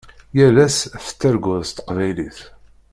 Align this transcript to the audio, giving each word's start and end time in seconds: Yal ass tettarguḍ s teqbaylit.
Yal 0.37 0.57
ass 0.65 0.77
tettarguḍ 1.05 1.61
s 1.69 1.71
teqbaylit. 1.71 2.39